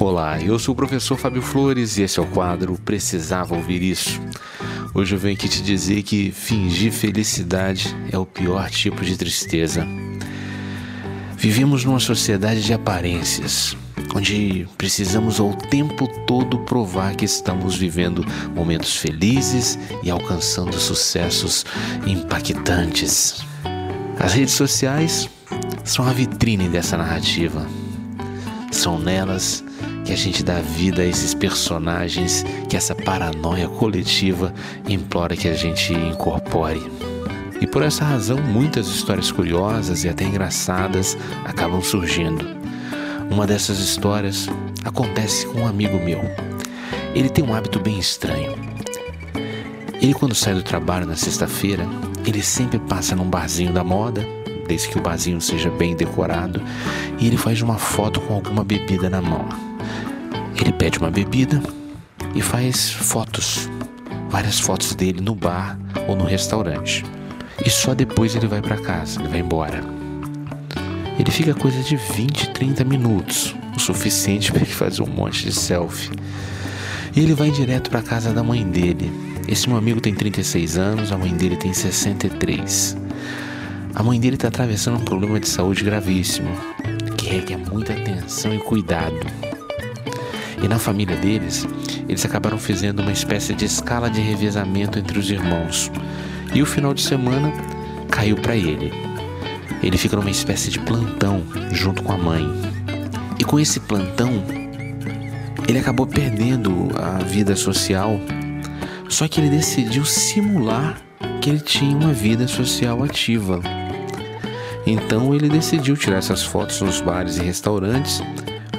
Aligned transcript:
Olá, 0.00 0.40
eu 0.40 0.56
sou 0.60 0.74
o 0.74 0.76
professor 0.76 1.18
Fábio 1.18 1.42
Flores 1.42 1.98
e 1.98 2.02
esse 2.02 2.20
é 2.20 2.22
o 2.22 2.26
quadro 2.26 2.78
Precisava 2.84 3.56
Ouvir 3.56 3.82
Isso. 3.82 4.20
Hoje 4.94 5.16
eu 5.16 5.18
venho 5.18 5.34
aqui 5.34 5.48
te 5.48 5.60
dizer 5.60 6.04
que 6.04 6.30
fingir 6.30 6.92
felicidade 6.92 7.96
é 8.12 8.16
o 8.16 8.24
pior 8.24 8.70
tipo 8.70 9.04
de 9.04 9.16
tristeza. 9.16 9.84
Vivemos 11.36 11.84
numa 11.84 11.98
sociedade 11.98 12.62
de 12.62 12.72
aparências, 12.72 13.76
onde 14.14 14.68
precisamos 14.78 15.40
ao 15.40 15.52
tempo 15.52 16.06
todo 16.28 16.60
provar 16.60 17.16
que 17.16 17.24
estamos 17.24 17.74
vivendo 17.76 18.24
momentos 18.54 18.94
felizes 18.94 19.76
e 20.04 20.12
alcançando 20.12 20.78
sucessos 20.78 21.66
impactantes. 22.06 23.44
As 24.16 24.32
redes 24.32 24.54
sociais 24.54 25.28
são 25.82 26.06
a 26.06 26.12
vitrine 26.12 26.68
dessa 26.68 26.96
narrativa. 26.96 27.66
São 28.70 28.96
nelas 28.96 29.64
que 30.08 30.14
a 30.14 30.16
gente 30.16 30.42
dá 30.42 30.58
vida 30.62 31.02
a 31.02 31.04
esses 31.04 31.34
personagens 31.34 32.42
que 32.66 32.78
essa 32.78 32.94
paranoia 32.94 33.68
coletiva 33.68 34.54
implora 34.88 35.36
que 35.36 35.46
a 35.46 35.52
gente 35.52 35.92
incorpore. 35.92 36.80
E 37.60 37.66
por 37.66 37.82
essa 37.82 38.06
razão, 38.06 38.38
muitas 38.38 38.86
histórias 38.86 39.30
curiosas 39.30 40.04
e 40.04 40.08
até 40.08 40.24
engraçadas 40.24 41.14
acabam 41.44 41.82
surgindo. 41.82 42.42
Uma 43.30 43.46
dessas 43.46 43.80
histórias 43.80 44.48
acontece 44.82 45.44
com 45.44 45.60
um 45.60 45.66
amigo 45.66 46.02
meu. 46.02 46.22
Ele 47.14 47.28
tem 47.28 47.44
um 47.44 47.52
hábito 47.52 47.78
bem 47.78 47.98
estranho. 47.98 48.54
Ele, 50.00 50.14
quando 50.14 50.34
sai 50.34 50.54
do 50.54 50.62
trabalho 50.62 51.04
na 51.04 51.16
sexta-feira, 51.16 51.86
ele 52.24 52.42
sempre 52.42 52.78
passa 52.78 53.14
num 53.14 53.28
barzinho 53.28 53.74
da 53.74 53.84
moda, 53.84 54.26
desde 54.66 54.88
que 54.88 54.96
o 54.96 55.02
barzinho 55.02 55.38
seja 55.38 55.68
bem 55.68 55.94
decorado, 55.94 56.62
e 57.18 57.26
ele 57.26 57.36
faz 57.36 57.60
uma 57.60 57.76
foto 57.76 58.22
com 58.22 58.32
alguma 58.32 58.64
bebida 58.64 59.10
na 59.10 59.20
mão. 59.20 59.67
Ele 60.60 60.72
pede 60.72 60.98
uma 60.98 61.10
bebida 61.10 61.62
e 62.34 62.42
faz 62.42 62.90
fotos, 62.90 63.68
várias 64.28 64.58
fotos 64.58 64.94
dele 64.94 65.20
no 65.20 65.34
bar 65.34 65.78
ou 66.06 66.16
no 66.16 66.24
restaurante. 66.24 67.04
E 67.64 67.70
só 67.70 67.94
depois 67.94 68.34
ele 68.34 68.46
vai 68.46 68.60
para 68.60 68.76
casa, 68.76 69.20
ele 69.20 69.28
vai 69.28 69.40
embora. 69.40 69.82
Ele 71.18 71.30
fica 71.30 71.54
coisa 71.54 71.82
de 71.82 71.96
20, 71.96 72.50
30 72.50 72.84
minutos, 72.84 73.54
o 73.76 73.80
suficiente 73.80 74.50
para 74.52 74.62
ele 74.62 74.70
fazer 74.70 75.02
um 75.02 75.06
monte 75.06 75.44
de 75.44 75.52
selfie. 75.52 76.10
E 77.14 77.20
ele 77.20 77.34
vai 77.34 77.50
direto 77.50 77.90
para 77.90 78.02
casa 78.02 78.32
da 78.32 78.42
mãe 78.42 78.62
dele. 78.62 79.10
Esse 79.48 79.68
meu 79.68 79.78
amigo 79.78 80.00
tem 80.00 80.14
36 80.14 80.76
anos, 80.76 81.10
a 81.10 81.18
mãe 81.18 81.34
dele 81.34 81.56
tem 81.56 81.72
63. 81.72 82.96
A 83.94 84.02
mãe 84.02 84.20
dele 84.20 84.36
está 84.36 84.48
atravessando 84.48 84.98
um 84.98 85.04
problema 85.04 85.40
de 85.40 85.48
saúde 85.48 85.82
gravíssimo, 85.82 86.50
que 87.16 87.28
requer 87.28 87.56
muita 87.56 87.94
atenção 87.94 88.54
e 88.54 88.58
cuidado. 88.58 89.47
E 90.62 90.68
na 90.68 90.78
família 90.78 91.16
deles, 91.16 91.66
eles 92.08 92.24
acabaram 92.24 92.58
fazendo 92.58 93.00
uma 93.00 93.12
espécie 93.12 93.54
de 93.54 93.64
escala 93.64 94.10
de 94.10 94.20
revezamento 94.20 94.98
entre 94.98 95.18
os 95.18 95.30
irmãos. 95.30 95.90
E 96.54 96.62
o 96.62 96.66
final 96.66 96.92
de 96.94 97.02
semana 97.02 97.52
caiu 98.10 98.36
para 98.36 98.56
ele. 98.56 98.92
Ele 99.82 99.96
fica 99.96 100.16
numa 100.16 100.30
espécie 100.30 100.70
de 100.70 100.80
plantão 100.80 101.42
junto 101.70 102.02
com 102.02 102.12
a 102.12 102.18
mãe. 102.18 102.44
E 103.38 103.44
com 103.44 103.60
esse 103.60 103.78
plantão, 103.78 104.42
ele 105.68 105.78
acabou 105.78 106.06
perdendo 106.06 106.88
a 106.96 107.22
vida 107.22 107.54
social. 107.54 108.18
Só 109.08 109.28
que 109.28 109.40
ele 109.40 109.50
decidiu 109.50 110.04
simular 110.04 111.00
que 111.40 111.50
ele 111.50 111.60
tinha 111.60 111.96
uma 111.96 112.12
vida 112.12 112.48
social 112.48 113.04
ativa. 113.04 113.60
Então 114.86 115.34
ele 115.34 115.48
decidiu 115.48 115.96
tirar 115.96 116.16
essas 116.16 116.42
fotos 116.42 116.80
nos 116.80 117.00
bares 117.00 117.36
e 117.36 117.42
restaurantes 117.42 118.22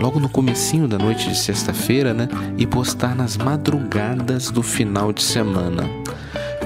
logo 0.00 0.20
no 0.20 0.28
comecinho 0.28 0.86
da 0.86 0.98
noite 0.98 1.28
de 1.28 1.36
sexta-feira, 1.36 2.14
né, 2.14 2.28
e 2.56 2.66
postar 2.66 3.14
nas 3.14 3.36
madrugadas 3.36 4.50
do 4.50 4.62
final 4.62 5.12
de 5.12 5.22
semana. 5.22 5.84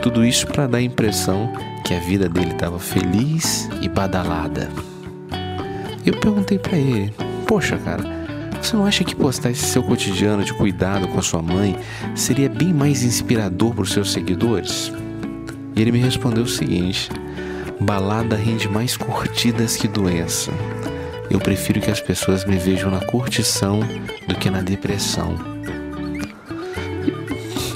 Tudo 0.02 0.24
isso 0.24 0.46
para 0.46 0.66
dar 0.66 0.78
a 0.78 0.82
impressão 0.82 1.52
que 1.84 1.94
a 1.94 2.00
vida 2.00 2.28
dele 2.28 2.52
estava 2.52 2.78
feliz 2.78 3.68
e 3.80 3.88
badalada. 3.88 4.68
Eu 6.04 6.18
perguntei 6.18 6.58
para 6.58 6.76
ele: 6.76 7.14
"Poxa, 7.46 7.78
cara, 7.78 8.02
você 8.60 8.76
não 8.76 8.84
acha 8.84 9.04
que 9.04 9.14
postar 9.14 9.50
esse 9.50 9.64
seu 9.64 9.82
cotidiano 9.82 10.44
de 10.44 10.52
cuidado 10.52 11.06
com 11.08 11.18
a 11.18 11.22
sua 11.22 11.40
mãe 11.40 11.76
seria 12.14 12.48
bem 12.48 12.72
mais 12.72 13.02
inspirador 13.02 13.74
para 13.74 13.82
os 13.82 13.92
seus 13.92 14.12
seguidores?" 14.12 14.92
E 15.74 15.80
ele 15.80 15.92
me 15.92 15.98
respondeu 15.98 16.44
o 16.44 16.48
seguinte: 16.48 17.08
balada 17.80 18.36
rende 18.36 18.68
mais 18.68 18.96
curtidas 18.96 19.76
que 19.76 19.88
doença. 19.88 20.50
Eu 21.32 21.40
prefiro 21.40 21.80
que 21.80 21.90
as 21.90 21.98
pessoas 21.98 22.44
me 22.44 22.58
vejam 22.58 22.90
na 22.90 23.00
curtição 23.00 23.80
do 24.28 24.34
que 24.34 24.50
na 24.50 24.60
depressão. 24.60 25.34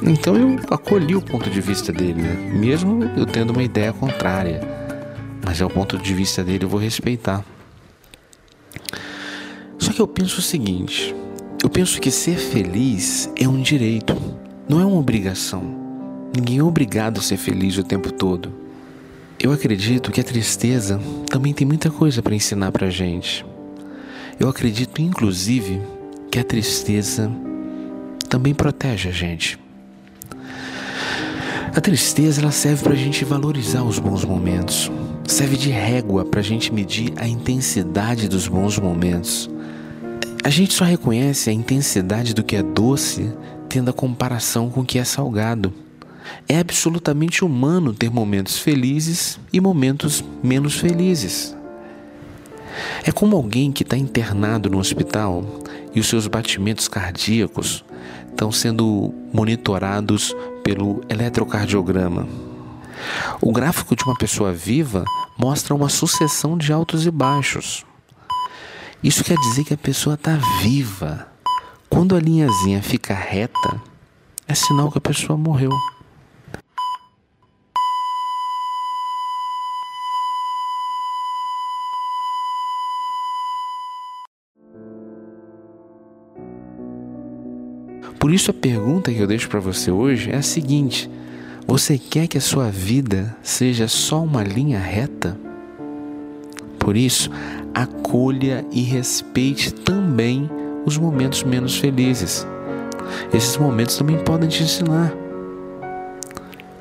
Então 0.02 0.36
eu 0.36 0.60
acolhi 0.70 1.16
o 1.16 1.22
ponto 1.22 1.48
de 1.48 1.58
vista 1.62 1.90
dele, 1.90 2.20
né? 2.20 2.34
mesmo 2.52 3.02
eu 3.16 3.24
tendo 3.24 3.54
uma 3.54 3.62
ideia 3.62 3.94
contrária. 3.94 4.60
Mas 5.42 5.62
é 5.62 5.64
o 5.64 5.70
ponto 5.70 5.96
de 5.96 6.12
vista 6.12 6.44
dele, 6.44 6.66
eu 6.66 6.68
vou 6.68 6.78
respeitar. 6.78 7.42
Só 9.78 9.90
que 9.90 10.02
eu 10.02 10.06
penso 10.06 10.40
o 10.40 10.42
seguinte: 10.42 11.16
eu 11.64 11.70
penso 11.70 11.98
que 11.98 12.10
ser 12.10 12.36
feliz 12.36 13.32
é 13.36 13.48
um 13.48 13.62
direito, 13.62 14.14
não 14.68 14.82
é 14.82 14.84
uma 14.84 14.98
obrigação. 14.98 15.62
Ninguém 16.36 16.58
é 16.58 16.62
obrigado 16.62 17.20
a 17.20 17.22
ser 17.22 17.38
feliz 17.38 17.78
o 17.78 17.82
tempo 17.82 18.12
todo. 18.12 18.65
Eu 19.38 19.52
acredito 19.52 20.10
que 20.10 20.20
a 20.20 20.24
tristeza 20.24 20.98
também 21.30 21.52
tem 21.52 21.66
muita 21.66 21.90
coisa 21.90 22.22
para 22.22 22.34
ensinar 22.34 22.72
para 22.72 22.88
gente. 22.88 23.44
Eu 24.40 24.48
acredito, 24.48 25.02
inclusive, 25.02 25.80
que 26.30 26.38
a 26.38 26.44
tristeza 26.44 27.30
também 28.30 28.54
protege 28.54 29.10
a 29.10 29.12
gente. 29.12 29.58
A 31.74 31.80
tristeza 31.80 32.40
ela 32.40 32.50
serve 32.50 32.82
para 32.82 32.94
a 32.94 32.96
gente 32.96 33.24
valorizar 33.26 33.82
os 33.82 33.98
bons 33.98 34.24
momentos, 34.24 34.90
serve 35.26 35.58
de 35.58 35.68
régua 35.68 36.24
para 36.24 36.40
a 36.40 36.42
gente 36.42 36.72
medir 36.72 37.12
a 37.16 37.28
intensidade 37.28 38.28
dos 38.28 38.48
bons 38.48 38.78
momentos. 38.78 39.50
A 40.42 40.48
gente 40.48 40.72
só 40.72 40.84
reconhece 40.84 41.50
a 41.50 41.52
intensidade 41.52 42.32
do 42.32 42.42
que 42.42 42.56
é 42.56 42.62
doce 42.62 43.30
tendo 43.68 43.90
a 43.90 43.92
comparação 43.92 44.70
com 44.70 44.80
o 44.80 44.84
que 44.84 44.98
é 44.98 45.04
salgado. 45.04 45.85
É 46.48 46.58
absolutamente 46.58 47.44
humano 47.44 47.92
ter 47.92 48.10
momentos 48.10 48.58
felizes 48.58 49.38
e 49.52 49.60
momentos 49.60 50.24
menos 50.42 50.76
felizes. 50.76 51.56
É 53.04 53.12
como 53.12 53.36
alguém 53.36 53.72
que 53.72 53.82
está 53.82 53.96
internado 53.96 54.68
no 54.68 54.78
hospital 54.78 55.44
e 55.94 56.00
os 56.00 56.08
seus 56.08 56.26
batimentos 56.26 56.88
cardíacos 56.88 57.84
estão 58.28 58.52
sendo 58.52 59.14
monitorados 59.32 60.34
pelo 60.62 61.00
eletrocardiograma. 61.08 62.28
O 63.40 63.52
gráfico 63.52 63.96
de 63.96 64.04
uma 64.04 64.16
pessoa 64.16 64.52
viva 64.52 65.04
mostra 65.38 65.74
uma 65.74 65.88
sucessão 65.88 66.56
de 66.56 66.72
altos 66.72 67.06
e 67.06 67.10
baixos. 67.10 67.84
Isso 69.02 69.22
quer 69.24 69.36
dizer 69.36 69.64
que 69.64 69.74
a 69.74 69.78
pessoa 69.78 70.14
está 70.14 70.36
viva. 70.60 71.28
Quando 71.88 72.16
a 72.16 72.20
linhazinha 72.20 72.82
fica 72.82 73.14
reta, 73.14 73.80
é 74.48 74.54
sinal 74.54 74.90
que 74.90 74.98
a 74.98 75.00
pessoa 75.00 75.38
morreu. 75.38 75.70
Por 88.26 88.34
isso 88.34 88.50
a 88.50 88.54
pergunta 88.54 89.12
que 89.12 89.20
eu 89.20 89.26
deixo 89.28 89.48
para 89.48 89.60
você 89.60 89.88
hoje 89.88 90.32
é 90.32 90.34
a 90.34 90.42
seguinte: 90.42 91.08
você 91.64 91.96
quer 91.96 92.26
que 92.26 92.36
a 92.36 92.40
sua 92.40 92.68
vida 92.68 93.36
seja 93.40 93.86
só 93.86 94.20
uma 94.20 94.42
linha 94.42 94.80
reta? 94.80 95.38
Por 96.76 96.96
isso, 96.96 97.30
acolha 97.72 98.66
e 98.72 98.82
respeite 98.82 99.72
também 99.72 100.50
os 100.84 100.98
momentos 100.98 101.44
menos 101.44 101.78
felizes. 101.78 102.44
Esses 103.32 103.56
momentos 103.58 103.96
também 103.96 104.18
podem 104.24 104.48
te 104.48 104.64
ensinar. 104.64 105.14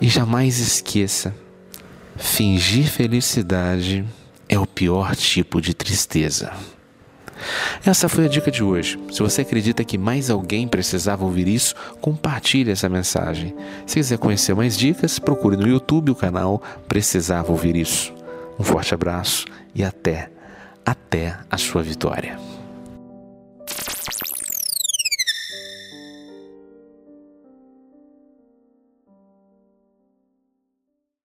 E 0.01 0.07
jamais 0.09 0.57
esqueça: 0.57 1.31
fingir 2.15 2.87
felicidade 2.87 4.03
é 4.49 4.57
o 4.57 4.65
pior 4.65 5.15
tipo 5.15 5.61
de 5.61 5.75
tristeza. 5.75 6.53
Essa 7.85 8.09
foi 8.09 8.25
a 8.25 8.29
dica 8.29 8.49
de 8.51 8.63
hoje. 8.63 8.99
Se 9.11 9.19
você 9.19 9.41
acredita 9.41 9.83
que 9.83 9.97
mais 9.97 10.29
alguém 10.29 10.67
precisava 10.67 11.23
ouvir 11.23 11.47
isso, 11.47 11.75
compartilhe 12.01 12.71
essa 12.71 12.89
mensagem. 12.89 13.55
Se 13.85 13.95
quiser 13.95 14.17
conhecer 14.17 14.55
mais 14.55 14.77
dicas, 14.77 15.19
procure 15.19 15.57
no 15.57 15.67
YouTube 15.67 16.11
o 16.11 16.15
canal 16.15 16.61
Precisava 16.87 17.51
Ouvir 17.51 17.75
Isso. 17.75 18.13
Um 18.59 18.63
forte 18.63 18.93
abraço 18.93 19.45
e 19.73 19.83
até, 19.83 20.29
até 20.85 21.37
a 21.49 21.57
sua 21.57 21.83
vitória. 21.83 22.54